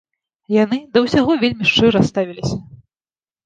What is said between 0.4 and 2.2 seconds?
Яны да ўсяго вельмі шчыра